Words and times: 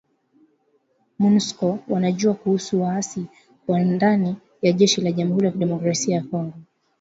Monusco 1.19 1.79
wanajua 1.87 2.33
kuhusu 2.33 2.81
waasi 2.81 3.25
kuwa 3.65 3.79
ndani 3.79 4.35
ya 4.61 4.71
jeshi 4.71 5.01
la 5.01 5.11
jamhuri 5.11 5.45
ya 5.45 5.51
kidemokrasia 5.51 6.15
ya 6.15 6.23
Kongo 6.23 6.53